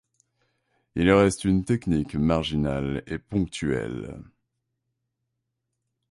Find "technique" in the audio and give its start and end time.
1.63-2.15